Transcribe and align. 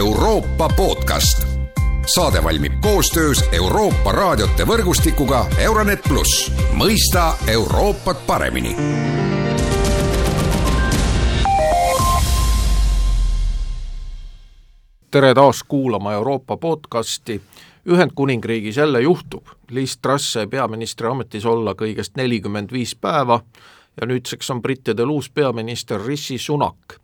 Euroopa 0.00 0.68
podcast. 0.76 1.46
saade 2.14 2.44
valmib 2.44 2.72
koostöös 2.80 3.44
Euroopa 3.52 4.12
raadiote 4.12 4.64
võrgustikuga 4.66 5.46
Euronet 5.58 6.00
pluss, 6.08 6.52
mõista 6.72 7.34
Euroopat 7.46 8.22
paremini 8.26 8.76
tere 15.10 15.34
taas 15.34 15.62
kuulama 15.68 16.12
Euroopa 16.12 16.56
podcasti. 16.56 17.40
Ühendkuningriigis 17.88 18.76
jälle 18.76 19.00
juhtub, 19.00 19.46
Liis 19.70 19.98
Truss 19.98 20.32
sai 20.32 20.46
peaministri 20.46 21.08
ametis 21.08 21.46
olla 21.46 21.74
kõigest 21.76 22.16
nelikümmend 22.16 22.72
viis 22.72 22.96
päeva 22.96 23.42
ja 24.00 24.06
nüüdseks 24.06 24.50
on 24.50 24.62
brittidel 24.62 25.12
uus 25.12 25.30
peaminister 25.30 26.00
Rishi 26.06 26.38
Sunak. 26.38 27.00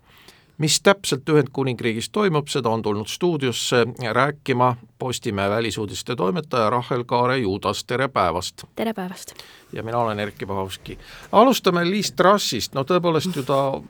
Mis 0.58 0.80
täpselt 0.80 1.28
Ühendkuningriigis 1.28 2.08
toimub, 2.12 2.48
seda 2.48 2.70
on 2.70 2.82
tulnud 2.82 3.06
stuudiosse 3.06 3.86
rääkima 4.12 4.76
Postimehe 4.98 5.50
välisuudiste 5.50 6.16
toimetaja 6.16 6.70
Rahel 6.70 7.04
Kaare-Juudas, 7.04 7.84
tere 7.86 8.08
päevast! 8.08 8.64
tere 8.76 8.94
päevast! 8.94 9.34
ja 9.72 9.82
mina 9.82 9.98
olen 9.98 10.20
Erkki 10.20 10.46
Pahovski. 10.46 10.98
alustame 11.32 11.90
Liis 11.90 12.12
Trussist, 12.12 12.74
no 12.74 12.84
tõepoolest 12.84 13.36
ju 13.36 13.42
ta 13.44 13.82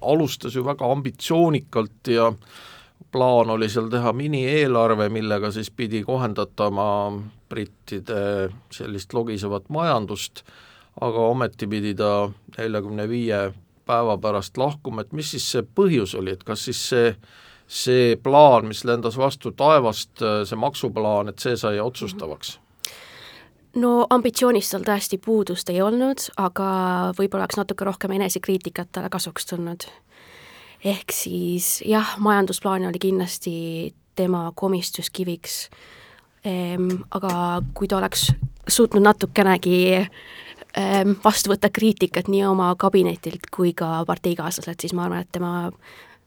alustas 0.00 0.54
ju 0.54 0.64
väga 0.64 0.92
ambitsioonikalt 0.92 2.12
ja 2.12 2.32
plaan 3.12 3.50
oli 3.50 3.68
seal 3.68 3.88
teha 3.90 4.12
minieelarve, 4.12 5.08
millega 5.08 5.50
siis 5.50 5.70
pidi 5.70 6.02
kohendatama 6.04 7.12
brittide 7.48 8.50
sellist 8.72 9.14
logisevat 9.14 9.68
majandust, 9.68 10.44
aga 11.00 11.26
ometi 11.32 11.66
pidi 11.66 11.94
ta 11.94 12.30
neljakümne 12.58 13.08
viie 13.08 13.40
päeva 13.90 14.16
pärast 14.22 14.58
lahkuma, 14.60 15.02
et 15.04 15.12
mis 15.12 15.34
siis 15.34 15.50
see 15.52 15.66
põhjus 15.66 16.14
oli, 16.18 16.38
et 16.38 16.46
kas 16.46 16.68
siis 16.70 16.88
see 16.94 17.14
see 17.70 18.16
plaan, 18.18 18.66
mis 18.66 18.82
lendas 18.84 19.14
vastu 19.14 19.52
taevast, 19.54 20.18
see 20.18 20.58
maksuplaan, 20.58 21.30
et 21.30 21.38
see 21.38 21.54
sai 21.56 21.78
otsustavaks? 21.80 22.58
no 23.78 23.90
ambitsioonist 24.10 24.72
seal 24.72 24.82
tõesti 24.82 25.20
puudust 25.22 25.70
ei 25.70 25.78
olnud, 25.82 26.24
aga 26.42 26.70
võib-olla 27.14 27.44
oleks 27.46 27.60
natuke 27.60 27.86
rohkem 27.86 28.16
enesekriitikat 28.18 28.90
talle 28.90 29.12
kasuks 29.12 29.46
tulnud 29.46 29.86
ehk 30.84 31.12
siis 31.14 31.78
jah, 31.86 32.16
majandusplaan 32.18 32.88
oli 32.88 32.98
kindlasti 32.98 33.54
tema 34.18 34.50
komistuskiviks 34.54 35.68
ehm,, 36.44 36.88
aga 37.14 37.62
kui 37.74 37.88
ta 37.88 38.00
oleks 38.00 38.30
suutnud 38.68 39.04
natukenegi 39.04 40.06
vastu 41.24 41.50
võtta 41.50 41.70
kriitikat 41.72 42.28
nii 42.30 42.44
oma 42.46 42.70
kabinetilt 42.78 43.48
kui 43.50 43.72
ka 43.74 44.04
parteikaaslaselt, 44.06 44.80
siis 44.80 44.94
ma 44.94 45.08
arvan, 45.08 45.24
et 45.24 45.32
tema 45.32 45.70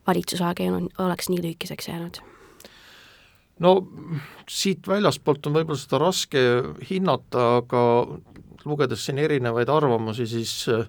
valitsusaeg 0.07 0.59
ei 0.59 0.71
oleks 0.99 1.29
nii 1.31 1.41
lühikeseks 1.43 1.87
jäänud. 1.87 2.19
No 3.63 3.73
siit 4.49 4.87
väljaspoolt 4.89 5.45
on 5.47 5.55
võib-olla 5.55 5.79
seda 5.79 5.99
raske 6.01 6.41
hinnata, 6.89 7.45
aga 7.61 7.83
lugedes 8.65 9.05
siin 9.05 9.21
erinevaid 9.21 9.69
arvamusi, 9.69 10.27
siis 10.27 10.53
äh, 10.71 10.87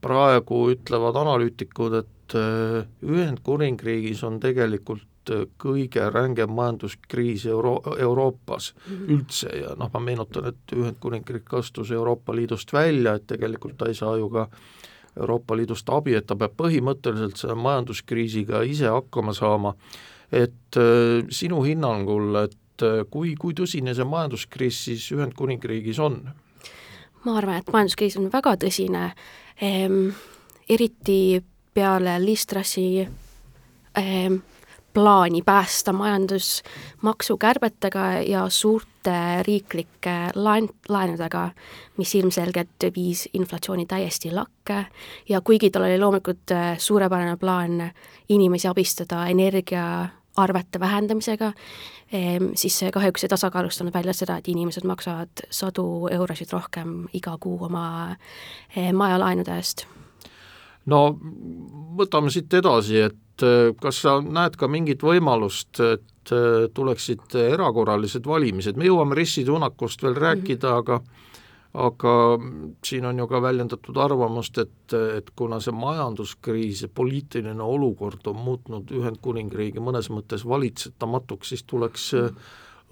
praegu 0.00 0.64
ütlevad 0.72 1.18
analüütikud, 1.24 1.98
et 2.02 2.36
äh, 2.38 2.86
Ühendkuningriigis 3.02 4.22
on 4.28 4.38
tegelikult 4.40 5.04
kõige 5.60 6.08
rängem 6.10 6.50
majanduskriis 6.50 7.46
Euro-, 7.46 7.82
Euroopas 7.98 8.72
mhm. 8.86 9.10
üldse 9.14 9.52
ja 9.60 9.74
noh, 9.78 9.90
ma 9.92 10.00
meenutan, 10.00 10.48
et 10.50 10.76
Ühendkuningriik 10.76 11.52
astus 11.58 11.90
Euroopa 11.90 12.34
Liidust 12.36 12.72
välja, 12.72 13.14
et 13.14 13.26
tegelikult 13.30 13.76
ta 13.78 13.90
ei 13.90 13.94
saa 13.98 14.16
ju 14.16 14.30
ka 14.32 14.48
Euroopa 15.20 15.56
Liidust 15.56 15.88
abi, 15.92 16.16
et 16.16 16.26
ta 16.26 16.36
peab 16.36 16.56
põhimõtteliselt 16.56 17.36
selle 17.40 17.58
majanduskriisiga 17.60 18.62
ise 18.64 18.88
hakkama 18.88 19.34
saama, 19.36 19.74
et 20.32 20.80
äh, 20.80 21.22
sinu 21.30 21.62
hinnangul, 21.66 22.34
et 22.44 22.58
kui, 23.10 23.34
kui 23.38 23.54
tõsine 23.54 23.94
see 23.94 24.06
majanduskriis 24.08 24.84
siis 24.88 25.10
Ühendkuningriigis 25.14 26.00
on? 26.02 26.22
ma 27.22 27.36
arvan, 27.38 27.60
et 27.60 27.68
majanduskriis 27.70 28.16
on 28.18 28.30
väga 28.32 28.56
tõsine 28.64 29.12
ehm,, 29.62 30.08
eriti 30.68 31.42
peale 31.74 32.16
Listrasi 32.24 33.04
ähm, 33.98 34.40
plaani 34.94 35.42
päästa 35.42 35.92
majandus 35.92 36.62
maksukärbetega 37.02 38.12
ja 38.26 38.48
suurte 38.48 39.42
riiklike 39.46 40.16
laen, 40.34 40.68
laenudega, 40.88 41.50
mis 41.96 42.14
ilmselgelt 42.14 42.88
viis 42.96 43.28
inflatsiooni 43.34 43.86
täiesti 43.86 44.32
lakke. 44.32 44.86
Ja 45.28 45.40
kuigi 45.40 45.70
tal 45.70 45.82
oli 45.82 45.98
loomulikult 45.98 46.50
äh, 46.50 46.78
suurepärane 46.78 47.36
plaan 47.36 47.90
inimesi 48.28 48.68
abistada 48.68 49.26
energiaarvete 49.26 50.80
vähendamisega, 50.80 51.52
ähm, 52.14 52.52
siis 52.54 52.78
see 52.78 52.90
kahjuks 52.90 53.24
ei 53.24 53.32
tasakaalustanud 53.32 53.94
välja 53.94 54.12
seda, 54.12 54.36
et 54.36 54.48
inimesed 54.48 54.86
maksavad 54.86 55.46
sadu 55.50 56.08
eurosid 56.10 56.52
rohkem 56.52 57.08
iga 57.12 57.36
kuu 57.40 57.64
oma 57.64 57.86
äh, 58.10 58.92
majalaenude 58.92 59.56
eest 59.56 59.86
no 60.86 61.02
võtame 61.98 62.32
siit 62.32 62.52
edasi, 62.54 63.02
et 63.08 63.44
äh, 63.46 63.72
kas 63.80 64.02
sa 64.04 64.18
näed 64.22 64.56
ka 64.58 64.68
mingit 64.70 65.04
võimalust, 65.04 65.80
et 65.80 66.32
äh, 66.34 66.68
tuleksid 66.74 67.36
erakorralised 67.42 68.26
valimised, 68.26 68.78
me 68.78 68.88
jõuame 68.88 69.18
Rishi 69.18 69.44
Tunakust 69.48 70.02
veel 70.02 70.18
rääkida, 70.18 70.78
aga 70.82 71.02
aga 71.72 72.14
siin 72.84 73.06
on 73.08 73.16
ju 73.18 73.26
ka 73.30 73.38
väljendatud 73.40 73.96
arvamust, 73.96 74.58
et, 74.60 74.92
et 74.92 75.30
kuna 75.36 75.56
see 75.60 75.72
majanduskriis 75.72 76.82
ja 76.84 76.88
poliitiline 76.92 77.64
olukord 77.64 78.28
on 78.28 78.42
muutnud 78.44 78.92
Ühendkuningriigi 78.92 79.80
mõnes 79.80 80.10
mõttes 80.12 80.44
valitsetamatuks, 80.44 81.54
siis 81.54 81.64
tuleks 81.64 82.10
äh, 82.18 82.28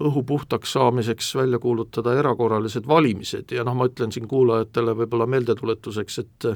õhu 0.01 0.23
puhtaks 0.25 0.73
saamiseks 0.73 1.35
välja 1.35 1.59
kuulutada 1.59 2.15
erakorralised 2.17 2.87
valimised. 2.87 3.53
Ja 3.53 3.65
noh, 3.67 3.77
ma 3.77 3.85
ütlen 3.89 4.13
siin 4.13 4.27
kuulajatele 4.27 4.95
võib-olla 4.97 5.27
meeldetuletuseks, 5.29 6.17
et 6.23 6.49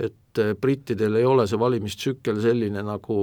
et 0.00 0.38
äh, 0.38 0.54
brittidel 0.60 1.18
ei 1.20 1.24
ole 1.28 1.44
see 1.46 1.58
valimistsükkel 1.60 2.40
selline 2.42 2.82
nagu 2.86 3.16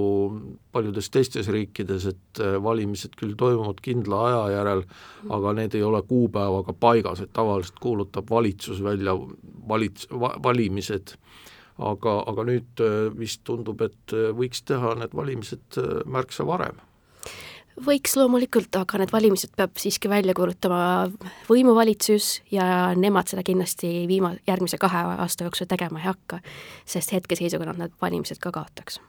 paljudes 0.71 1.09
teistes 1.09 1.49
riikides, 1.51 2.05
et 2.11 2.41
äh, 2.43 2.57
valimised 2.63 3.15
küll 3.19 3.33
toimuvad 3.39 3.81
kindla 3.85 4.21
aja 4.27 4.41
järel, 4.59 4.83
aga 5.29 5.53
need 5.57 5.77
ei 5.77 5.85
ole 5.85 6.01
kuupäevaga 6.07 6.75
paigas, 6.79 7.23
et 7.25 7.33
tavaliselt 7.33 7.79
kuulutab 7.81 8.29
valitsus 8.29 8.83
välja 8.85 9.17
valits-, 9.69 10.09
va-, 10.13 10.37
valimised. 10.43 11.17
Aga, 11.79 12.17
aga 12.27 12.43
nüüd 12.43 12.81
äh, 12.83 13.07
vist 13.15 13.45
tundub, 13.47 13.79
et 13.81 14.13
võiks 14.35 14.65
teha 14.67 14.97
need 14.99 15.13
valimised 15.15 15.79
märksa 16.11 16.43
varem 16.43 16.81
võiks 17.85 18.15
loomulikult, 18.19 18.73
aga 18.79 19.01
need 19.01 19.13
valimised 19.13 19.53
peab 19.57 19.77
siiski 19.79 20.11
välja 20.11 20.35
kuulutama 20.37 21.09
võimuvalitsus 21.49 22.39
ja 22.53 22.93
nemad 22.95 23.31
seda 23.31 23.43
kindlasti 23.47 24.05
viima-, 24.09 24.35
järgmise 24.47 24.79
kahe 24.81 25.05
aasta 25.19 25.47
jooksul 25.47 25.69
tegema 25.69 26.01
ei 26.01 26.09
hakka, 26.09 26.41
sest 26.85 27.15
hetkeseisuga 27.15 27.71
nad 27.71 27.83
need 27.83 27.95
valimised 28.01 28.41
ka 28.43 28.53
kaotaks 28.55 28.99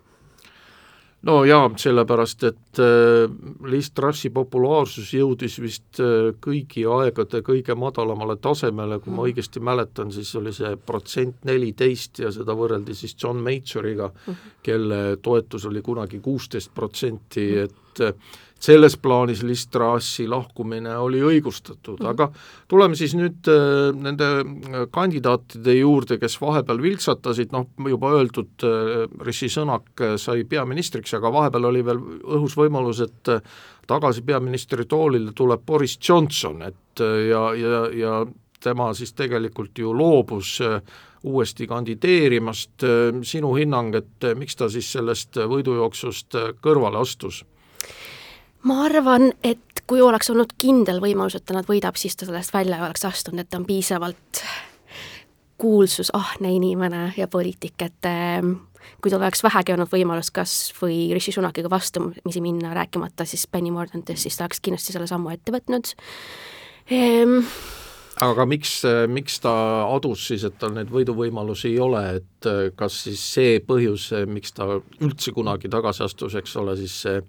no 1.26 1.40
jaa, 1.44 1.68
sellepärast 1.80 2.44
et 2.48 2.80
äh, 2.80 3.26
Liis 3.68 3.90
Trussi 3.96 4.30
populaarsus 4.34 5.12
jõudis 5.14 5.58
vist 5.60 6.00
äh, 6.00 6.30
kõigi 6.42 6.86
aegade 6.88 7.42
kõige 7.46 7.76
madalamale 7.78 8.38
tasemele, 8.40 9.00
kui 9.00 9.12
ma 9.12 9.20
mm. 9.20 9.26
õigesti 9.28 9.62
mäletan, 9.64 10.12
siis 10.14 10.32
oli 10.40 10.54
see 10.56 10.72
protsent 10.86 11.44
neliteist 11.48 12.22
ja 12.24 12.32
seda 12.34 12.56
võrreldi 12.56 12.96
siis 12.96 13.16
John 13.20 13.42
Majoriga, 13.44 14.10
mm. 14.10 14.54
kelle 14.64 15.00
toetus 15.22 15.66
oli 15.68 15.84
kunagi 15.84 16.22
kuusteist 16.24 16.72
protsenti, 16.74 17.46
mm. 17.50 17.68
et 17.68 18.04
äh, 18.06 18.38
selles 18.60 18.96
plaanis 19.00 19.42
Liz 19.46 19.64
Trussi 19.72 20.26
lahkumine 20.28 20.92
oli 21.00 21.22
õigustatud, 21.24 22.02
aga 22.06 22.28
tuleme 22.68 22.96
siis 22.98 23.14
nüüd 23.16 23.48
äh, 23.48 23.88
nende 23.96 24.28
äh, 24.40 24.84
kandidaatide 24.92 25.78
juurde, 25.78 26.20
kes 26.20 26.36
vahepeal 26.42 26.82
vilksatasid, 26.82 27.54
noh, 27.56 27.70
juba 27.88 28.12
öeldud, 28.18 28.52
äh, 28.66 29.06
Rishi 29.24 29.48
Sõnak 29.52 30.04
sai 30.20 30.44
peaministriks, 30.48 31.14
aga 31.16 31.32
vahepeal 31.32 31.70
oli 31.70 31.84
veel 31.86 32.02
õhus 32.36 32.56
võimalus, 32.60 33.00
et 33.06 33.34
tagasi 33.90 34.22
peaministri 34.26 34.84
toolile 34.88 35.32
tuleb 35.36 35.64
Boris 35.66 35.96
Johnson, 35.96 36.60
et 36.68 37.00
ja, 37.00 37.44
ja, 37.56 37.84
ja 37.96 38.16
tema 38.60 38.90
siis 38.94 39.14
tegelikult 39.16 39.78
ju 39.80 39.94
loobus 39.96 40.58
uuesti 41.26 41.66
kandideerimast, 41.68 42.84
sinu 43.26 43.54
hinnang, 43.56 43.96
et 43.96 44.28
miks 44.38 44.56
ta 44.56 44.68
siis 44.72 44.88
sellest 44.92 45.40
võidujooksust 45.48 46.36
kõrvale 46.64 47.00
astus? 47.00 47.42
Ma 48.68 48.82
arvan, 48.84 49.30
et 49.44 49.84
kui 49.88 50.02
oleks 50.04 50.30
olnud 50.30 50.54
kindel 50.60 51.00
võimalus, 51.02 51.36
et 51.38 51.46
ta 51.46 51.56
nad 51.56 51.68
võidab, 51.68 51.98
siis 51.98 52.16
ta 52.16 52.28
sellest 52.28 52.54
välja 52.54 52.78
ei 52.78 52.86
oleks 52.86 53.06
astunud, 53.08 53.42
et 53.42 53.50
ta 53.50 53.60
on 53.60 53.66
piisavalt 53.68 54.42
kuulsusahne 55.60 56.52
inimene 56.56 57.10
ja 57.16 57.28
poliitik, 57.28 57.76
et 57.84 58.08
ehm, 58.08 58.54
kui 59.02 59.12
tal 59.12 59.20
oleks 59.20 59.42
vähegi 59.44 59.74
olnud 59.74 59.90
võimalus 59.92 60.32
kas 60.32 60.54
või 60.78 61.10
Rishi 61.12 61.34
Sunakiga 61.36 61.70
vastumisi 61.72 62.40
minna, 62.44 62.72
rääkimata 62.76 63.26
siis 63.28 63.46
Penny 63.50 63.72
Mordantist, 63.72 64.24
siis 64.24 64.38
ta 64.38 64.46
oleks 64.46 64.62
kindlasti 64.64 64.96
selle 64.96 65.08
sammu 65.10 65.34
ette 65.34 65.52
võtnud. 65.52 65.92
Ehm, 66.96 67.38
aga 68.24 68.48
miks, 68.48 68.80
miks 69.12 69.36
ta 69.44 69.52
adus 69.90 70.26
siis, 70.32 70.44
et 70.48 70.56
tal 70.60 70.72
neid 70.76 70.92
võiduvõimalusi 70.92 71.74
ei 71.74 71.78
ole, 71.80 72.04
et 72.20 72.50
kas 72.76 73.02
siis 73.04 73.24
see 73.36 73.60
põhjus, 73.64 74.10
miks 74.28 74.56
ta 74.56 74.68
üldse 75.00 75.36
kunagi 75.36 75.68
tagasi 75.72 76.06
astus, 76.08 76.36
eks 76.40 76.56
ole, 76.60 76.76
siis 76.80 77.00
see 77.04 77.22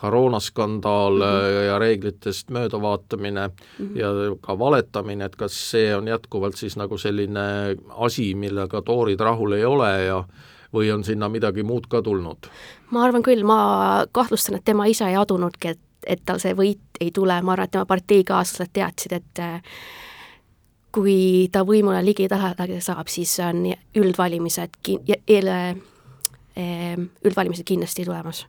koroonaskandaal 0.00 1.14
mm 1.14 1.22
-hmm. 1.22 1.66
ja 1.66 1.78
reeglitest 1.78 2.50
möödavaatamine 2.50 3.48
mm 3.48 3.54
-hmm. 3.86 3.98
ja 3.98 4.08
ka 4.40 4.58
valetamine, 4.58 5.24
et 5.24 5.36
kas 5.36 5.70
see 5.70 5.96
on 5.96 6.08
jätkuvalt 6.08 6.56
siis 6.56 6.76
nagu 6.76 6.98
selline 6.98 7.76
asi, 7.90 8.34
millega 8.34 8.82
toorid 8.82 9.20
rahul 9.20 9.52
ei 9.52 9.64
ole 9.64 10.04
ja 10.04 10.24
või 10.74 10.94
on 10.94 11.04
sinna 11.04 11.28
midagi 11.28 11.62
muud 11.62 11.86
ka 11.88 12.02
tulnud? 12.02 12.38
ma 12.90 13.04
arvan 13.04 13.22
küll, 13.22 13.44
ma 13.44 14.04
kahtlustan, 14.12 14.56
et 14.56 14.64
tema 14.64 14.86
ise 14.86 15.04
ei 15.08 15.16
adunudki, 15.16 15.68
et, 15.68 15.80
et 16.06 16.20
tal 16.24 16.38
see 16.38 16.54
võit 16.54 17.00
ei 17.00 17.10
tule, 17.10 17.42
ma 17.42 17.52
arvan, 17.52 17.64
et 17.64 17.70
tema 17.70 17.86
parteikaaslased 17.86 18.70
teadsid, 18.72 19.12
et 19.12 19.40
kui 20.92 21.48
ta 21.52 21.64
võimule 21.64 22.04
ligi 22.04 22.28
taha 22.28 22.54
saab, 22.80 23.08
siis 23.08 23.40
on 23.40 23.66
üldvalimised 23.96 24.70
üldvalimised 27.24 27.64
kindlasti 27.64 28.04
tulemas 28.04 28.46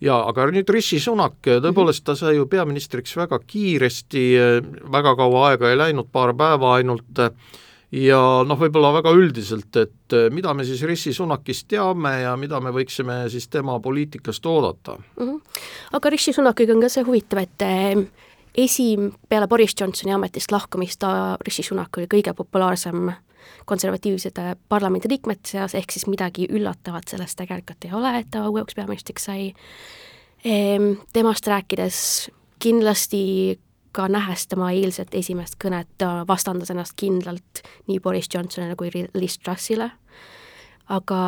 jaa, 0.00 0.22
aga 0.28 0.48
nüüd 0.52 0.70
Rishi 0.72 1.00
Sunak, 1.00 1.38
tõepoolest 1.44 2.04
ta 2.06 2.16
sai 2.18 2.36
ju 2.36 2.46
peaministriks 2.50 3.16
väga 3.16 3.38
kiiresti, 3.46 4.24
väga 4.92 5.14
kaua 5.18 5.50
aega 5.50 5.70
ei 5.70 5.78
läinud, 5.80 6.10
paar 6.12 6.34
päeva 6.36 6.74
ainult, 6.76 7.22
ja 7.96 8.20
noh, 8.46 8.60
võib-olla 8.60 8.92
väga 8.98 9.12
üldiselt, 9.16 9.76
et 9.80 10.16
mida 10.34 10.54
me 10.54 10.66
siis 10.68 10.82
Rishi 10.88 11.14
Sunakist 11.16 11.68
teame 11.70 12.12
ja 12.24 12.36
mida 12.36 12.60
me 12.60 12.72
võiksime 12.74 13.24
siis 13.32 13.48
tema 13.48 13.78
poliitikast 13.80 14.46
oodata 14.46 14.96
mm? 14.98 15.26
-hmm. 15.26 15.60
aga 15.92 16.10
Rishi 16.10 16.32
Sunakiga 16.32 16.74
on 16.74 16.80
ka 16.80 16.88
see 16.88 17.04
huvitav, 17.06 17.38
et 17.38 17.62
esim-, 18.56 19.12
peale 19.28 19.48
Boris 19.48 19.74
Johnsoni 19.80 20.12
ametist 20.12 20.52
lahkumist 20.52 21.00
ta, 21.00 21.36
Rishi 21.46 21.62
Sunak 21.62 21.96
oli 21.98 22.06
kõige 22.06 22.34
populaarsem 22.34 23.12
konservatiivsete 23.66 24.56
parlamendiliikmete 24.68 25.56
seas, 25.56 25.74
ehk 25.74 25.92
siis 25.92 26.06
midagi 26.06 26.48
üllatavat 26.50 27.08
selles 27.10 27.36
tegelikult 27.36 27.84
ei 27.84 27.94
ole, 27.96 28.12
et 28.20 28.30
ta 28.30 28.46
uueks 28.48 28.78
peaministriks 28.78 29.28
sai. 29.28 29.52
Ehm, 30.44 30.92
temast 31.12 31.46
rääkides 31.46 32.30
kindlasti 32.58 33.58
ka 33.96 34.08
nähes 34.12 34.46
tema 34.46 34.70
eilset 34.76 35.14
esimest 35.16 35.56
kõnet, 35.64 35.88
ta 35.98 36.24
vastandas 36.28 36.70
ennast 36.70 36.96
kindlalt 37.00 37.62
nii 37.88 38.00
Boris 38.04 38.28
Johnsonile 38.34 38.76
kui 38.76 38.90
Liz 38.92 39.38
Trussile, 39.38 39.88
aga 40.92 41.20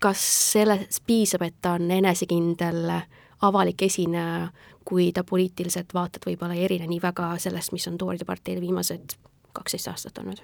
kas 0.00 0.22
sellest 0.52 1.02
piisab, 1.06 1.44
et 1.44 1.60
ta 1.62 1.76
on 1.76 1.90
enesekindel 1.90 2.88
avalik 3.46 3.84
esineja, 3.84 4.48
kui 4.86 5.10
ta 5.12 5.24
poliitilised 5.26 5.92
vaated 5.94 6.24
võib-olla 6.28 6.56
ei 6.56 6.64
erine 6.64 6.86
nii 6.88 7.02
väga 7.02 7.32
sellest, 7.42 7.74
mis 7.74 7.88
on 7.90 7.98
Tooride 7.98 8.24
parteil 8.24 8.60
viimased 8.62 9.18
kaksteist 9.56 9.90
aastat 9.92 10.22
olnud? 10.22 10.40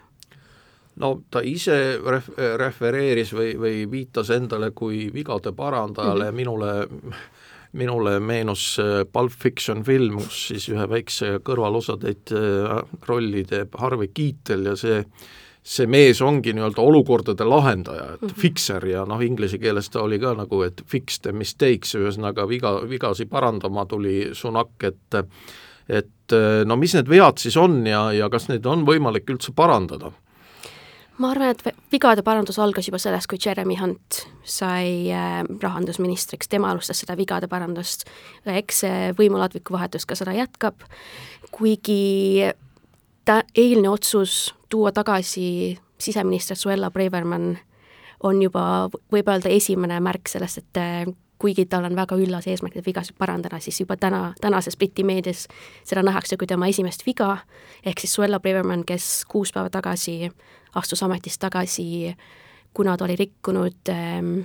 No 1.01 1.23
ta 1.31 1.41
ise 1.45 1.99
ref-, 1.99 2.33
refereeris 2.61 3.33
või, 3.33 3.55
või 3.59 3.85
viitas 3.91 4.31
endale 4.31 4.73
kui 4.77 5.07
vigade 5.15 5.53
parandajale 5.57 6.31
mm, 6.31 6.31
-hmm. 6.31 6.37
minule 6.37 7.21
minule 7.73 8.19
meenus 8.21 8.77
Pulp 9.13 9.33
Fiction 9.33 9.81
film, 9.85 10.19
kus 10.21 10.49
siis 10.51 10.69
ühe 10.69 10.85
väikse 10.89 11.39
kõrvalosatäit 11.45 12.35
rolli 13.09 13.45
teeb 13.49 13.79
Harvey 13.81 14.11
Keitel 14.13 14.67
ja 14.69 14.77
see 14.77 14.99
see 15.63 15.87
mees 15.87 16.19
ongi 16.23 16.53
nii-öelda 16.57 16.83
olukordade 16.83 17.45
lahendaja, 17.47 18.05
et 18.15 18.23
mm 18.23 18.29
-hmm. 18.29 18.41
fixer 18.41 18.87
ja 18.87 19.05
noh, 19.07 19.21
inglise 19.23 19.59
keeles 19.59 19.91
ta 19.91 20.03
oli 20.03 20.19
ka 20.19 20.35
nagu, 20.35 20.63
et 20.63 20.83
fix 20.87 21.21
the 21.21 21.33
mistakes, 21.33 21.95
ühesõnaga 21.95 22.49
viga, 22.49 22.81
vigasi 22.89 23.27
parandama 23.27 23.87
tuli 23.87 24.31
Sunak, 24.33 24.83
et 24.83 25.25
et 25.89 26.35
no 26.65 26.77
mis 26.77 26.95
need 26.95 27.09
vead 27.09 27.39
siis 27.39 27.57
on 27.57 27.87
ja, 27.87 28.13
ja 28.13 28.29
kas 28.31 28.49
neid 28.49 28.67
on 28.67 28.85
võimalik 28.87 29.31
üldse 29.31 29.53
parandada? 29.55 30.13
Ma 31.19 31.31
arvan, 31.31 31.53
et 31.53 31.77
vigade 31.93 32.23
parandus 32.25 32.59
algas 32.59 32.89
juba 32.89 32.99
sellest, 32.99 33.29
kui 33.31 33.39
Jeremy 33.45 33.77
Hunt 33.81 34.23
sai 34.45 35.11
äh, 35.13 35.43
rahandusministriks, 35.63 36.49
tema 36.49 36.71
alustas 36.73 37.03
seda 37.03 37.17
vigade 37.17 37.49
parandust. 37.49 38.07
eks 38.47 38.85
see 38.85 39.13
võimuladviku 39.19 39.77
vahetus 39.77 40.07
ka 40.07 40.17
seda 40.19 40.35
jätkab, 40.37 40.87
kuigi 41.53 42.51
ta 43.25 43.43
eilne 43.57 43.89
otsus 43.89 44.55
tuua 44.69 44.93
tagasi 44.93 45.79
siseminister 45.99 46.57
Suella 46.57 46.91
Braverman 46.91 47.59
on 48.23 48.43
juba, 48.43 48.89
võib 49.13 49.29
öelda, 49.29 49.51
esimene 49.51 49.99
märk 50.03 50.31
sellest, 50.31 50.63
et 50.63 50.81
eh, 50.81 51.13
kuigi 51.43 51.67
tal 51.67 51.87
on 51.89 51.97
väga 51.99 52.17
üllas 52.23 52.47
eesmärk 52.47 52.77
neid 52.79 52.87
vigasid 52.87 53.19
parandada, 53.19 53.59
siis 53.61 53.81
juba 53.83 53.97
täna, 53.99 54.33
tänases 54.41 54.79
Briti 54.79 55.05
meedias 55.07 55.49
seda 55.85 56.05
nähakse 56.07 56.39
kui 56.39 56.47
tema 56.47 56.69
esimest 56.71 57.03
viga, 57.07 57.37
ehk 57.85 58.03
siis 58.03 58.15
Suella 58.15 58.41
Braverman, 58.41 58.85
kes 58.87 59.25
kuus 59.31 59.53
päeva 59.55 59.71
tagasi 59.75 60.31
astus 60.75 61.03
ametist 61.03 61.41
tagasi, 61.41 62.17
kuna 62.75 62.97
ta 62.97 63.05
oli 63.05 63.17
rikkunud 63.17 63.89
ähm, 63.89 64.39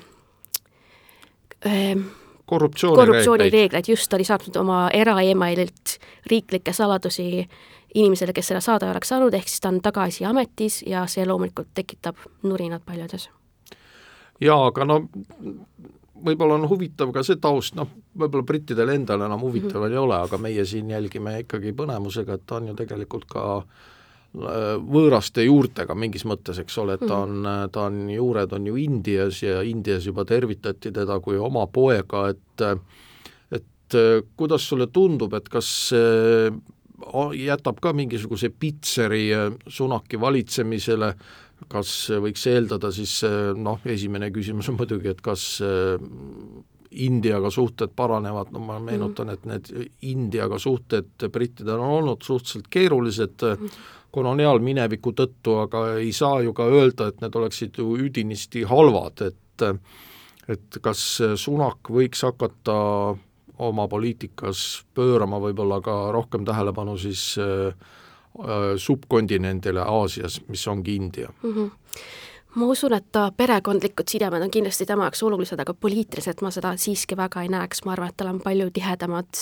ähm, 1.65 1.99
korruptsioonireegleid 2.45 3.25
korruptsiooni, 3.31 3.83
just, 3.87 4.09
ta 4.09 4.15
oli 4.15 4.23
saatnud 4.23 4.55
oma 4.55 4.89
era-emaililt 4.93 5.97
riiklikke 6.25 6.73
saladusi 6.73 7.47
inimesele, 7.95 8.33
kes 8.33 8.47
seda 8.47 8.61
saada 8.61 8.87
ei 8.87 8.91
oleks 8.91 9.09
saanud, 9.09 9.33
ehk 9.33 9.47
siis 9.47 9.61
ta 9.63 9.71
on 9.71 9.81
tagasi 9.81 10.25
ametis 10.25 10.81
ja 10.87 11.05
see 11.07 11.25
loomulikult 11.25 11.71
tekitab 11.73 12.19
nurinat 12.43 12.85
paljudes. 12.85 13.29
jaa, 14.41 14.65
aga 14.67 14.85
no 14.85 15.01
võib-olla 16.25 16.57
on 16.57 16.69
huvitav 16.69 17.11
ka 17.13 17.23
see 17.23 17.39
taust, 17.41 17.75
noh, 17.75 17.89
võib-olla 18.17 18.45
brittidel 18.45 18.89
endal 18.89 19.21
enam 19.21 19.41
huvitav 19.41 19.81
mm 19.81 19.87
-hmm. 19.87 19.91
ei 19.91 19.97
ole, 19.97 20.15
aga 20.15 20.37
meie 20.37 20.65
siin 20.65 20.89
jälgime 20.89 21.39
ikkagi 21.39 21.73
põnevusega, 21.73 22.33
et 22.33 22.45
ta 22.45 22.55
on 22.55 22.67
ju 22.67 22.73
tegelikult 22.75 23.25
ka 23.25 23.57
äh, 23.57 23.96
võõraste 24.33 25.45
juurtega 25.45 25.95
mingis 25.95 26.25
mõttes, 26.27 26.59
eks 26.61 26.77
ole, 26.83 26.97
et 26.97 27.05
ta 27.07 27.23
on, 27.23 27.39
mhm. 27.41 27.71
ta 27.73 27.87
on, 27.87 28.03
juured 28.11 28.53
on 28.53 28.67
ju 28.69 28.75
Indias 28.81 29.41
ja 29.41 29.61
Indias 29.65 30.05
juba 30.05 30.25
tervitati 30.27 30.91
teda 30.93 31.19
kui 31.23 31.39
oma 31.41 31.67
poega, 31.67 32.27
et 32.33 32.65
et 33.57 33.95
kuidas 34.35 34.65
sulle 34.67 34.89
tundub, 34.91 35.31
et 35.37 35.47
kas 35.49 35.69
jätab 37.37 37.79
ka 37.81 37.93
mingisuguse 37.93 38.49
pitseri 38.49 39.27
äh, 39.33 39.51
Sunaki 39.67 40.19
valitsemisele, 40.19 41.13
kas 41.69 42.09
võiks 42.21 42.45
eeldada 42.49 42.91
siis 42.91 43.21
äh, 43.25 43.53
noh, 43.55 43.79
esimene 43.85 44.31
küsimus 44.31 44.69
on 44.69 44.77
muidugi, 44.77 45.09
et 45.09 45.21
kas 45.21 45.61
äh, 45.61 45.97
Indiaga 46.91 47.51
suhted 47.51 47.91
paranevad, 47.95 48.51
no 48.51 48.59
ma 48.63 48.79
meenutan, 48.79 49.29
et 49.33 49.45
need 49.45 49.69
Indiaga 50.07 50.59
suhted 50.59 51.27
brittidel 51.33 51.79
on 51.79 51.97
olnud 51.99 52.25
suhteliselt 52.25 52.67
keerulised 52.69 53.45
koloniaalmineviku 54.11 55.11
tõttu, 55.13 55.57
aga 55.65 55.83
ei 55.99 56.11
saa 56.15 56.41
ju 56.41 56.53
ka 56.57 56.65
öelda, 56.71 57.09
et 57.09 57.21
need 57.21 57.35
oleksid 57.35 57.77
ju 57.77 57.97
üdinisti 58.07 58.63
halvad, 58.67 59.25
et 59.27 59.65
et 60.47 60.77
kas 60.81 60.99
Sunak 61.35 61.89
võiks 61.91 62.21
hakata 62.23 62.75
oma 63.57 63.87
poliitikas 63.87 64.85
pöörama 64.95 65.39
võib-olla 65.41 65.81
ka 65.83 65.95
rohkem 66.13 66.45
tähelepanu 66.45 66.97
siis 67.01 67.33
äh, 67.41 67.73
äh, 67.73 68.69
subkontinendile 68.77 69.81
Aasias, 69.81 70.39
mis 70.47 70.67
ongi 70.67 70.95
India? 70.95 71.33
Mm. 71.43 71.53
-hmm 71.53 71.71
ma 72.57 72.65
usun, 72.65 72.93
et 72.97 73.05
ta 73.13 73.29
perekondlikud 73.37 74.09
sidemed 74.09 74.41
on 74.41 74.51
kindlasti 74.51 74.85
tema 74.89 75.07
jaoks 75.07 75.23
olulised, 75.23 75.59
aga 75.61 75.73
poliitiliselt 75.77 76.41
ma 76.41 76.51
seda 76.53 76.73
siiski 76.79 77.17
väga 77.17 77.43
ei 77.45 77.51
näeks, 77.53 77.83
ma 77.85 77.93
arvan, 77.93 78.09
et 78.09 78.17
tal 78.17 78.31
on 78.31 78.41
palju 78.41 78.71
tihedamad 78.73 79.41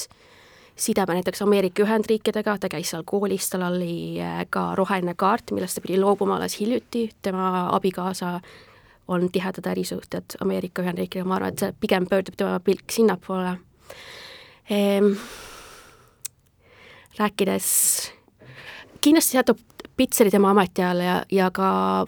sideme 0.75 1.15
näiteks 1.15 1.41
Ameerika 1.45 1.83
Ühendriikidega, 1.85 2.57
ta 2.59 2.69
käis 2.69 2.91
seal 2.91 3.05
koolis, 3.07 3.47
tal 3.49 3.63
oli 3.69 4.19
äh, 4.19 4.43
ka 4.51 4.67
roheline 4.75 5.15
kaart, 5.15 5.53
millest 5.55 5.79
ta 5.79 5.83
pidi 5.85 5.99
loobuma 6.01 6.35
alles 6.35 6.57
hiljuti, 6.59 7.07
tema 7.23 7.69
abikaasa 7.75 8.39
on 9.07 9.29
tihedad 9.31 9.71
ärisuhted 9.71 10.35
Ameerika 10.43 10.83
Ühendriikidega, 10.83 11.27
ma 11.27 11.39
arvan, 11.39 11.55
et 11.55 11.63
see 11.63 11.77
pigem 11.79 12.09
pöördub 12.11 12.35
tema 12.39 12.59
pilk 12.59 12.91
sinnapoole. 12.91 13.55
Ehm,. 14.69 15.13
rääkides, 17.15 17.67
kindlasti 19.01 19.37
jätab 19.37 19.61
Pitseri 19.95 20.31
tema 20.33 20.51
ametiajal 20.51 21.03
ja, 21.03 21.17
ja 21.31 21.49
ka 21.55 21.67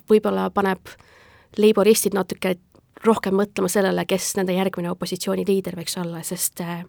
võib-olla 0.09 0.49
paneb 0.53 0.89
leiboristid 1.57 2.17
natuke 2.17 2.57
rohkem 3.05 3.37
mõtlema 3.37 3.69
sellele, 3.71 4.05
kes 4.09 4.33
nende 4.39 4.55
järgmine 4.57 4.91
opositsiooniliider 4.91 5.77
võiks 5.77 5.95
olla, 6.01 6.23
sest 6.25 6.61
äh, 6.65 6.83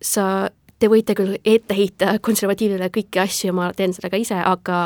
sa, 0.00 0.48
te 0.78 0.90
võite 0.92 1.16
küll 1.18 1.36
ette 1.44 1.76
heita 1.76 2.16
konservatiividele 2.22 2.88
kõiki 2.94 3.22
asju 3.22 3.50
ja 3.50 3.56
ma 3.56 3.72
teen 3.76 3.94
seda 3.96 4.12
ka 4.12 4.20
ise, 4.22 4.38
aga 4.38 4.78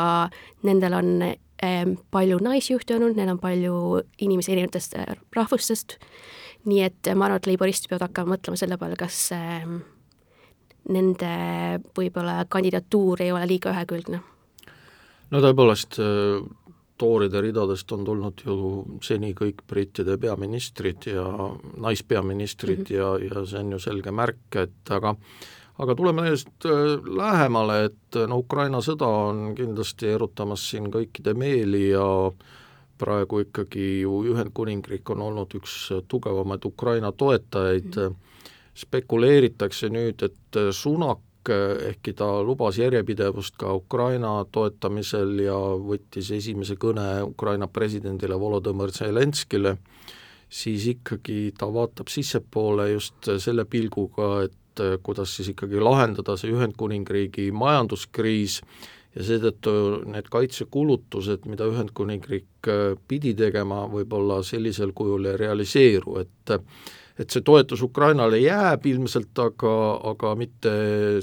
nendel 0.67 0.97
on 0.97 1.11
äh, 1.27 1.85
palju 2.11 2.41
naisjuhte 2.43 2.97
olnud, 2.97 3.15
neil 3.15 3.35
on 3.35 3.41
palju 3.41 3.75
inimesi 4.19 4.55
erinevatest 4.55 4.97
äh, 4.99 5.15
rahvustest 5.37 5.99
nii 6.69 6.83
et 6.85 7.11
ma 7.15 7.27
arvan, 7.27 7.41
et 7.41 7.49
leiboristid 7.49 7.89
peavad 7.89 8.09
hakkama 8.09 8.35
mõtlema 8.35 8.59
selle 8.59 8.77
peale, 8.81 8.97
kas 8.99 9.17
äh, 9.35 9.65
nende 10.91 11.31
võib-olla 11.97 12.41
kandidatuur 12.51 13.23
ei 13.25 13.33
ole 13.33 13.47
liiga 13.49 13.73
ühekülgne. 13.73 14.21
No 15.31 15.41
tõepoolest, 15.43 15.99
äh, 16.03 16.41
tooride 17.01 17.41
ridadest 17.41 17.91
on 17.95 18.05
tulnud 18.05 18.43
ju 18.45 18.57
seni 19.01 19.33
kõik 19.37 19.63
brittide 19.67 20.17
peaministrid 20.21 21.07
ja 21.09 21.25
naispeaministrid 21.77 22.83
mm 22.83 22.85
-hmm. 22.85 23.25
ja, 23.25 23.39
ja 23.41 23.45
see 23.45 23.59
on 23.59 23.71
ju 23.71 23.79
selge 23.79 24.11
märk, 24.11 24.55
et 24.55 24.91
aga 24.91 25.15
aga 25.79 25.95
tuleme 25.95 26.21
neist 26.21 26.65
äh, 26.65 26.97
lähemale, 27.17 27.83
et 27.85 28.15
no 28.27 28.37
Ukraina 28.37 28.81
sõda 28.81 29.07
on 29.07 29.55
kindlasti 29.55 30.07
erutamas 30.07 30.69
siin 30.69 30.91
kõikide 30.91 31.33
meeli 31.33 31.89
ja 31.89 32.27
äh, 32.27 32.33
praegu 33.01 33.41
ikkagi 33.45 34.01
ju 34.01 34.21
Ühendkuningriik 34.31 35.09
on 35.13 35.23
olnud 35.25 35.55
üks 35.57 35.75
tugevamaid 36.11 36.65
Ukraina 36.69 37.11
toetajaid 37.11 37.97
mm., 37.97 38.19
spekuleeritakse 38.81 39.89
nüüd, 39.91 40.21
et 40.23 40.59
Sunak 40.71 41.19
ehkki 41.49 42.13
ta 42.17 42.27
lubas 42.43 42.77
järjepidevust 42.77 43.57
ka 43.59 43.73
Ukraina 43.73 44.33
toetamisel 44.51 45.39
ja 45.45 45.57
võttis 45.81 46.31
esimese 46.35 46.77
kõne 46.79 47.23
Ukraina 47.25 47.67
presidendile 47.67 48.37
Volodõmõr 48.39 48.93
Zelenskile, 48.93 49.77
siis 50.49 50.87
ikkagi 50.91 51.53
ta 51.57 51.69
vaatab 51.73 52.11
sissepoole 52.11 52.91
just 52.91 53.31
selle 53.39 53.65
pilguga, 53.65 54.31
et 54.45 54.85
kuidas 55.03 55.35
siis 55.35 55.51
ikkagi 55.51 55.81
lahendada 55.83 56.37
see 56.39 56.53
Ühendkuningriigi 56.53 57.49
majanduskriis 57.55 58.61
ja 59.15 59.25
seetõttu 59.27 59.73
need 60.07 60.29
kaitsekulutused, 60.31 61.45
mida 61.51 61.67
Ühendkuningriik 61.67 62.71
pidi 63.07 63.33
tegema, 63.35 63.83
võib-olla 63.91 64.39
sellisel 64.47 64.93
kujul 64.95 65.31
ei 65.33 65.39
realiseeru, 65.41 66.19
et 66.23 66.55
et 67.19 67.29
see 67.29 67.43
toetus 67.45 67.81
Ukrainale 67.83 68.39
jääb 68.41 68.85
ilmselt, 68.91 69.31
aga, 69.43 69.73
aga 70.11 70.33
mitte 70.39 70.73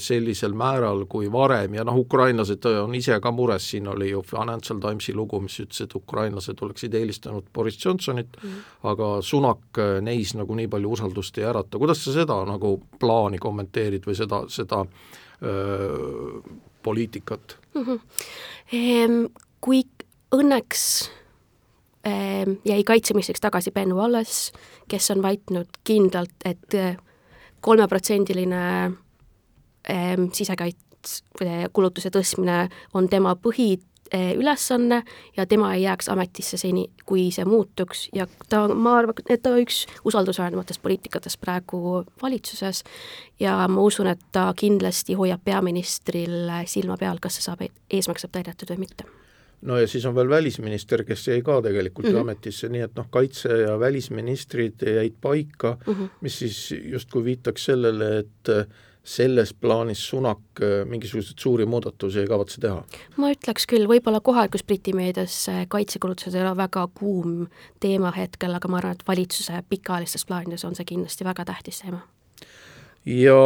sellisel 0.03 0.55
määral 0.59 1.05
kui 1.11 1.31
varem 1.33 1.79
ja 1.79 1.85
noh, 1.87 1.99
ukrainlased 2.03 2.69
on 2.71 2.95
ise 2.99 3.19
ka 3.25 3.33
mures, 3.35 3.71
siin 3.73 3.89
oli 3.89 4.11
ju 4.11 4.23
Financial 4.27 4.81
Timesi 4.83 5.15
lugu, 5.17 5.41
mis 5.45 5.59
ütles, 5.65 5.83
et 5.85 5.95
ukrainlased 5.99 6.63
oleksid 6.65 6.95
eelistanud 6.95 7.49
Boris 7.55 7.79
Johnsonit 7.85 8.39
mm., 8.43 8.65
aga 8.91 9.11
Sunak 9.25 9.83
neis 10.05 10.35
nagu 10.39 10.55
nii 10.59 10.69
palju 10.71 10.95
usaldust 10.99 11.39
ei 11.41 11.49
ärata, 11.49 11.81
kuidas 11.81 12.05
sa 12.05 12.15
seda 12.15 12.41
nagu 12.49 12.77
plaani 13.01 13.41
kommenteerid 13.43 14.07
või 14.09 14.17
seda, 14.19 14.45
seda 14.53 14.85
öö, 15.43 16.41
poliitikat 16.83 17.59
mm? 17.75 17.85
-hmm. 17.85 19.31
Kui 19.61 19.81
õnneks 20.31 20.83
Ehm, 21.09 21.18
jäi 22.65 22.85
kaitseministriks 22.85 23.41
tagasi 23.41 23.71
Ben 23.71 23.95
Wallace, 23.95 24.53
kes 24.89 25.11
on 25.11 25.23
väitnud 25.23 25.67
kindlalt, 25.85 26.35
et 26.45 26.75
äh, 26.75 26.97
kolmeprotsendiline 27.61 28.93
ehm, 29.89 30.31
sisekaits-, 30.33 31.23
kulutuse 31.73 32.11
tõstmine 32.15 32.69
on 32.95 33.09
tema 33.09 33.35
põhiülesanne 33.39 35.03
ja 35.37 35.47
tema 35.47 35.75
ei 35.75 35.83
jääks 35.83 36.09
ametisse 36.13 36.57
seni, 36.61 36.89
kui 37.07 37.29
see 37.35 37.45
muutuks. 37.49 38.09
Ja 38.15 38.27
ta, 38.49 38.67
ma 38.69 38.97
arvan, 38.99 39.23
et 39.29 39.43
ta 39.43 39.55
on 39.55 39.63
üks 39.63 39.85
usaldusväärsematest 40.09 40.83
poliitikatest 40.83 41.41
praegu 41.41 42.03
valitsuses 42.23 42.83
ja 43.41 43.61
ma 43.69 43.87
usun, 43.87 44.11
et 44.15 44.27
ta 44.33 44.51
kindlasti 44.57 45.19
hoiab 45.19 45.45
peaministril 45.45 46.51
silma 46.67 46.99
peal, 47.01 47.23
kas 47.23 47.39
see 47.39 47.49
saab, 47.49 47.65
eesmärk 47.91 48.23
saab 48.23 48.37
täidetud 48.39 48.75
või 48.75 48.87
mitte 48.87 49.09
no 49.63 49.79
ja 49.79 49.87
siis 49.89 50.07
on 50.07 50.15
veel 50.15 50.29
välisminister, 50.29 51.05
kes 51.05 51.29
jäi 51.29 51.43
ka 51.43 51.61
tegelikult 51.63 52.07
mm 52.07 52.15
-hmm. 52.15 52.21
ametisse, 52.21 52.69
nii 52.69 52.81
et 52.81 52.95
noh, 52.97 53.07
kaitse- 53.11 53.61
ja 53.63 53.79
välisministrid 53.81 54.83
jäid 54.87 55.15
paika 55.21 55.79
mm, 55.87 55.95
-hmm. 55.95 56.09
mis 56.21 56.39
siis 56.39 56.75
justkui 56.83 57.25
viitaks 57.25 57.65
sellele, 57.65 58.19
et 58.19 58.49
äh, 58.49 58.67
selles 59.05 59.55
plaanis 59.55 60.09
Sunak 60.09 60.39
äh, 60.63 60.87
mingisuguseid 60.87 61.39
suuri 61.39 61.67
muudatusi 61.67 62.21
ei 62.21 62.27
kavatse 62.27 62.61
teha? 62.61 62.85
ma 63.17 63.31
ütleks 63.31 63.67
küll, 63.67 63.89
võib-olla 63.89 64.21
kohalikus 64.21 64.65
Briti 64.65 64.93
meedias 64.93 65.47
kaitsekulutused 65.69 66.35
ei 66.35 66.43
ole 66.43 66.57
väga 66.57 66.89
kuum 66.95 67.47
teema 67.81 68.11
hetkel, 68.11 68.55
aga 68.55 68.69
ma 68.69 68.77
arvan, 68.77 68.93
et 68.93 69.09
valitsuse 69.09 69.63
pikaajalistes 69.69 70.27
plaanides 70.27 70.65
on 70.65 70.75
see 70.75 70.85
kindlasti 70.85 71.25
väga 71.25 71.45
tähtis 71.45 71.81
teema 71.81 72.01
ja 73.09 73.37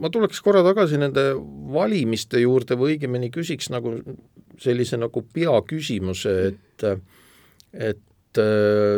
ma 0.00 0.10
tuleks 0.10 0.40
korra 0.42 0.64
tagasi 0.66 0.98
nende 1.00 1.30
valimiste 1.72 2.40
juurde 2.42 2.78
või 2.78 2.96
õigemini 2.96 3.30
küsiks 3.34 3.70
nagu 3.70 3.94
sellise 4.58 4.98
nagu 4.98 5.22
peaküsimuse, 5.34 6.34
et 6.48 6.86
et 7.72 8.40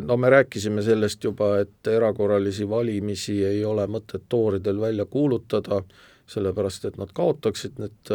no 0.04 0.16
me 0.21 0.30
rääkisime 0.33 0.83
sellest 0.85 1.25
juba, 1.25 1.52
et 1.62 1.88
erakorralisi 1.88 2.66
valimisi 2.69 3.38
ei 3.47 3.64
ole 3.64 3.87
mõtet 3.88 4.26
tooridel 4.28 4.80
välja 4.80 5.07
kuulutada, 5.09 5.83
sellepärast 6.30 6.88
et 6.88 6.99
nad 7.00 7.12
kaotaksid 7.14 7.78
need 7.80 8.12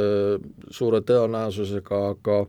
suure 0.71 1.01
tõenäosusega, 1.05 2.01
aga 2.15 2.45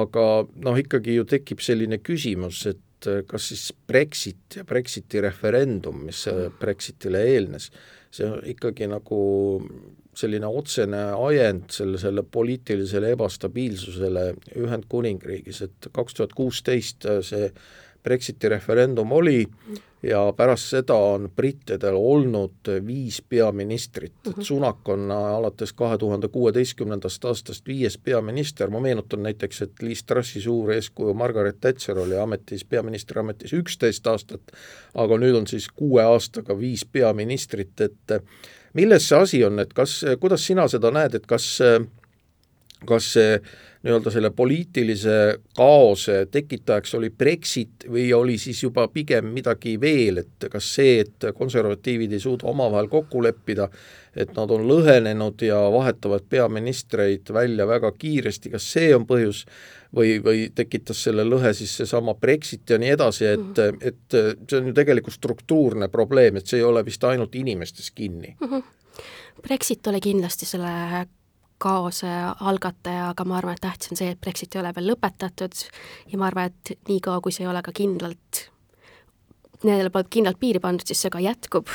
aga 0.00 0.24
noh, 0.64 0.76
ikkagi 0.78 1.16
ju 1.16 1.26
tekib 1.26 1.62
selline 1.64 1.98
küsimus, 1.98 2.62
et 2.70 3.08
kas 3.26 3.48
siis 3.50 3.70
Brexit 3.88 4.60
ja 4.60 4.64
Brexiti 4.64 5.20
referendum, 5.24 6.04
mis 6.06 6.26
Brexitile 6.60 7.24
eelnes, 7.32 7.70
see 8.10 8.26
on 8.26 8.40
ikkagi 8.52 8.88
nagu 8.90 9.20
selline 10.16 10.48
otsene 10.50 11.02
ajend 11.14 11.70
selle, 11.74 11.98
selle 12.02 12.24
poliitilisele 12.26 13.12
ebastabiilsusele 13.14 14.24
Ühendkuningriigis, 14.58 15.62
et 15.66 15.90
kaks 15.94 16.18
tuhat 16.18 16.34
kuusteist 16.36 17.06
see 17.26 17.50
Brexiti 18.02 18.48
referendum 18.48 19.12
oli 19.12 19.44
ja 20.02 20.32
pärast 20.36 20.70
seda 20.72 20.94
on 20.94 21.28
brittidel 21.36 21.94
olnud 21.96 22.70
viis 22.86 23.20
peaministrit, 23.28 24.14
et 24.26 24.36
mhm. 24.36 24.46
Sunak 24.46 24.88
on 24.88 25.10
alates 25.10 25.72
kahe 25.72 25.98
tuhande 25.98 26.28
kuueteistkümnendast 26.28 27.24
aastast 27.24 27.66
viies 27.68 27.98
peaminister, 27.98 28.70
ma 28.70 28.80
meenutan 28.80 29.22
näiteks, 29.22 29.62
et 29.62 29.82
Liis 29.82 30.04
Trussi 30.04 30.40
suur 30.40 30.72
eeskuju 30.72 31.14
Margaret 31.14 31.60
Thatcher 31.60 31.98
oli 31.98 32.18
ametis, 32.18 32.64
peaministri 32.64 33.20
ametis 33.20 33.52
üksteist 33.52 34.06
aastat, 34.06 34.56
aga 34.94 35.20
nüüd 35.20 35.36
on 35.42 35.46
siis 35.46 35.68
kuue 35.68 36.02
aastaga 36.02 36.56
viis 36.58 36.84
peaministrit, 36.84 37.80
et 37.80 38.20
milles 38.74 39.08
see 39.08 39.18
asi 39.18 39.44
on, 39.44 39.58
et 39.60 39.72
kas, 39.76 40.00
kuidas 40.20 40.46
sina 40.46 40.68
seda 40.68 40.92
näed, 40.94 41.14
et 41.20 41.26
kas, 41.28 41.58
kas 42.86 43.12
see 43.14 43.40
nii-öelda 43.82 44.10
selle 44.12 44.30
poliitilise 44.36 45.40
kaose 45.56 46.26
tekitajaks 46.30 46.94
oli 46.98 47.08
Brexit 47.10 47.86
või 47.88 48.10
oli 48.12 48.36
siis 48.38 48.60
juba 48.62 48.86
pigem 48.92 49.30
midagi 49.32 49.78
veel, 49.80 50.20
et 50.20 50.48
kas 50.52 50.68
see, 50.76 50.98
et 51.00 51.30
konservatiivid 51.36 52.12
ei 52.12 52.20
suuda 52.20 52.48
omavahel 52.50 52.90
kokku 52.92 53.22
leppida, 53.24 53.70
et 54.16 54.34
nad 54.36 54.50
on 54.52 54.66
lõhenenud 54.68 55.40
ja 55.46 55.62
vahetavad 55.72 56.26
peaministreid 56.28 57.32
välja 57.32 57.66
väga 57.68 57.92
kiiresti, 57.96 58.52
kas 58.52 58.66
see 58.74 58.90
on 58.96 59.06
põhjus 59.08 59.46
või, 59.96 60.18
või 60.24 60.50
tekitas 60.54 61.00
selle 61.06 61.24
lõhe 61.24 61.54
siis 61.56 61.72
seesama 61.80 62.14
Brexit 62.20 62.68
ja 62.70 62.78
nii 62.78 62.90
edasi, 62.98 63.30
et 63.30 63.40
mm, 63.40 63.54
-hmm. 63.54 63.86
et 63.88 64.18
see 64.50 64.60
on 64.60 64.68
ju 64.68 64.74
tegelikult 64.76 65.16
struktuurne 65.16 65.88
probleem, 65.88 66.36
et 66.36 66.46
see 66.46 66.60
ei 66.60 66.68
ole 66.68 66.84
vist 66.84 67.04
ainult 67.04 67.34
inimestes 67.34 67.90
kinni 67.90 68.36
mm. 68.40 68.46
-hmm. 68.48 68.62
Brexit 69.42 69.86
oli 69.86 70.00
kindlasti 70.00 70.46
selle 70.46 71.06
kaose 71.60 72.10
algataja, 72.40 73.10
aga 73.12 73.26
ma 73.28 73.38
arvan, 73.38 73.58
et 73.58 73.64
tähtis 73.64 73.92
on 73.92 74.00
see, 74.00 74.14
et 74.14 74.20
Brexit 74.20 74.56
ei 74.56 74.62
ole 74.62 74.72
veel 74.76 74.90
lõpetatud 74.92 75.66
ja 76.12 76.20
ma 76.20 76.30
arvan, 76.30 76.50
et 76.50 76.88
niikaua, 76.88 77.20
kui 77.24 77.34
see 77.34 77.44
ei 77.46 77.50
ole 77.52 77.62
ka 77.66 77.74
kindlalt 77.76 78.46
nendele 79.60 79.90
pole 79.92 80.08
kindlalt 80.08 80.40
piiri 80.40 80.60
pandud, 80.62 80.88
siis 80.88 81.02
see 81.04 81.12
ka 81.12 81.20
jätkub. 81.20 81.68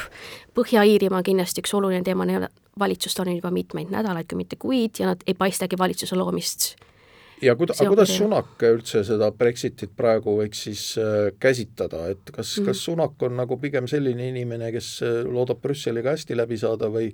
Põhja-Iirimaa 0.58 1.22
on 1.22 1.28
kindlasti 1.28 1.62
üks 1.62 1.76
oluline 1.78 2.02
teema, 2.06 2.26
neil 2.26 2.48
valitsust 2.82 3.22
on 3.22 3.30
juba 3.36 3.52
mitmeid 3.54 3.94
nädalaid, 3.94 4.28
kui 4.30 4.40
mitte 4.42 4.58
kuid, 4.60 4.98
ja 5.00 5.12
nad 5.12 5.22
ei 5.30 5.38
paistagi 5.38 5.78
valitsuse 5.80 6.18
loomist 6.18 6.74
ja 7.42 7.56
kuida-, 7.56 7.76
aga 7.78 7.92
kuidas 7.92 8.14
Sunak 8.16 8.64
üldse 8.68 9.02
seda 9.08 9.30
Brexitit 9.36 9.96
praegu 9.98 10.38
võiks 10.40 10.66
siis 10.68 10.84
äh, 11.02 11.32
käsitleda, 11.42 12.06
et 12.14 12.32
kas 12.32 12.56
mm., 12.60 12.70
kas 12.70 12.84
Sunak 12.88 13.26
on 13.28 13.36
nagu 13.40 13.58
pigem 13.62 13.90
selline 13.92 14.30
inimene, 14.32 14.72
kes 14.76 14.92
äh, 15.06 15.20
loodab 15.28 15.62
Brüsseliga 15.64 16.16
hästi 16.16 16.38
läbi 16.38 16.60
saada 16.62 16.90
või 16.94 17.12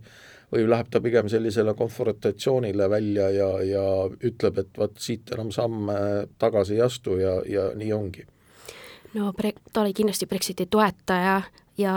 või 0.52 0.68
läheb 0.70 0.90
ta 0.92 1.02
pigem 1.02 1.30
sellisele 1.32 1.74
konfrontatsioonile 1.78 2.90
välja 2.90 3.30
ja, 3.30 3.50
ja 3.64 3.86
ütleb, 4.24 4.60
et 4.60 4.78
vot 4.78 4.98
siit 5.00 5.32
enam 5.32 5.52
samme 5.56 5.98
tagasi 6.42 6.76
ei 6.78 6.86
astu 6.86 7.18
ja, 7.22 7.40
ja 7.48 7.70
nii 7.76 7.94
ongi? 7.96 8.26
no 9.14 9.32
bre-, 9.38 9.56
ta 9.74 9.82
oli 9.82 9.94
kindlasti 9.94 10.28
Brexiti 10.28 10.66
toetaja 10.66 11.42
ja 11.78 11.94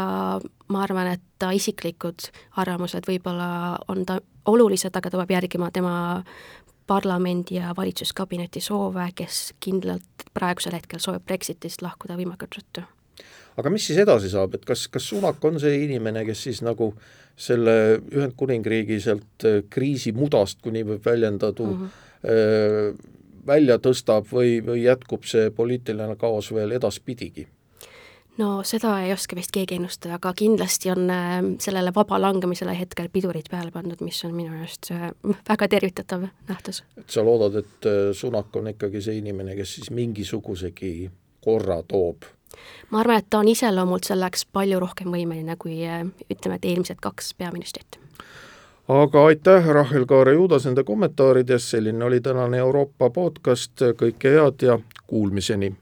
ma 0.68 0.82
arvan, 0.82 1.14
et 1.16 1.24
ta 1.38 1.50
isiklikud 1.54 2.28
arvamused 2.62 3.06
võib-olla 3.08 3.78
on 3.88 4.04
ta 4.06 4.20
olulised, 4.50 4.94
aga 4.94 5.10
ta 5.10 5.20
peab 5.22 5.34
järgima 5.34 5.70
tema 5.74 5.96
parlamendi 6.86 7.56
ja 7.56 7.72
valitsuskabineti 7.76 8.60
soove, 8.60 9.08
kes 9.16 9.54
kindlalt 9.60 10.26
praegusel 10.34 10.76
hetkel 10.76 11.00
soovib 11.00 11.24
Brexitist 11.26 11.82
lahkuda 11.82 12.18
võimalikult 12.18 12.60
ruttu 12.60 12.84
aga 13.56 13.72
mis 13.72 13.86
siis 13.88 14.00
edasi 14.02 14.30
saab, 14.32 14.56
et 14.58 14.64
kas, 14.66 14.86
kas 14.92 15.08
Sunak 15.12 15.42
on 15.46 15.60
see 15.62 15.84
inimene, 15.84 16.24
kes 16.26 16.46
siis 16.48 16.62
nagu 16.66 16.92
selle 17.36 17.98
Ühendkuningriigi 18.14 19.00
sealt 19.02 19.48
äh, 19.48 19.62
kriisimudast, 19.70 20.60
kui 20.62 20.74
nii 20.74 20.86
võib 20.92 21.06
väljendada 21.06 21.66
mm, 21.66 21.90
-hmm. 21.90 23.10
välja 23.46 23.78
tõstab 23.78 24.30
või, 24.30 24.60
või 24.64 24.84
jätkub 24.84 25.26
see 25.28 25.50
poliitiline 25.50 26.16
kaos 26.16 26.52
veel 26.54 26.72
edaspidigi? 26.78 27.48
no 28.38 28.62
seda 28.66 28.96
ei 29.02 29.12
oska 29.12 29.36
vist 29.36 29.52
keegi 29.54 29.76
ennustada, 29.78 30.16
aga 30.18 30.32
kindlasti 30.34 30.90
on 30.90 31.10
äh, 31.10 31.34
sellele 31.58 31.92
vaba 31.94 32.18
langemisele 32.20 32.78
hetkel 32.78 33.08
pidurid 33.08 33.50
peale 33.50 33.70
pandud, 33.70 34.00
mis 34.00 34.24
on 34.24 34.34
minu 34.34 34.54
arust 34.58 34.90
väga 35.48 35.68
tervitatav 35.68 36.26
nähtus. 36.48 36.84
et 36.98 37.10
sa 37.10 37.22
loodad, 37.22 37.62
et 37.62 37.90
Sunak 38.14 38.56
on 38.56 38.70
ikkagi 38.74 39.02
see 39.02 39.18
inimene, 39.18 39.54
kes 39.56 39.74
siis 39.74 39.90
mingisugusegi 39.90 41.10
korra 41.44 41.82
toob 41.82 42.24
ma 42.90 43.00
arvan, 43.00 43.18
et 43.18 43.26
ta 43.30 43.38
on 43.38 43.48
iseloomult 43.48 44.04
selleks 44.04 44.46
palju 44.52 44.80
rohkem 44.80 45.12
võimeline 45.12 45.56
kui 45.58 45.80
ütleme, 46.30 46.56
et 46.56 46.64
eelmised 46.64 47.00
kaks 47.00 47.34
peaministrit. 47.34 47.98
aga 48.88 49.26
aitäh, 49.26 49.68
Rahel 49.68 50.04
Kaare-Juudas 50.06 50.66
nende 50.66 50.84
kommentaarides, 50.84 51.70
selline 51.70 52.04
oli 52.04 52.20
tänane 52.20 52.58
Euroopa 52.58 53.10
podcast, 53.10 53.80
kõike 53.96 54.36
head 54.36 54.62
ja 54.62 54.78
kuulmiseni! 55.06 55.74